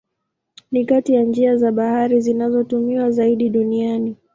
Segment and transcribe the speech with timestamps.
[0.71, 4.15] Ni kati ya njia za bahari zinazotumiwa zaidi duniani.